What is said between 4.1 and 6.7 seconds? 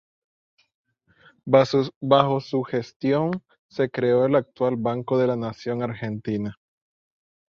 el actual Banco de la Nación Argentina.